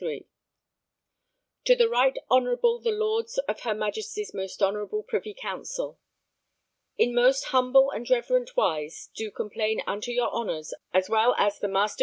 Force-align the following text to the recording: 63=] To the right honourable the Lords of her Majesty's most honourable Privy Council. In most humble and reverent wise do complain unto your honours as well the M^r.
63=] 0.03 0.25
To 1.65 1.75
the 1.75 1.87
right 1.87 2.17
honourable 2.31 2.79
the 2.79 2.89
Lords 2.91 3.37
of 3.47 3.59
her 3.59 3.75
Majesty's 3.75 4.33
most 4.33 4.63
honourable 4.63 5.03
Privy 5.03 5.35
Council. 5.39 5.99
In 6.97 7.13
most 7.13 7.43
humble 7.53 7.91
and 7.91 8.09
reverent 8.09 8.57
wise 8.57 9.11
do 9.15 9.29
complain 9.29 9.83
unto 9.85 10.09
your 10.11 10.31
honours 10.31 10.73
as 10.91 11.07
well 11.07 11.35
the 11.37 11.67
M^r. 11.67 11.95